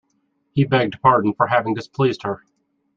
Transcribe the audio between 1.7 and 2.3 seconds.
displeased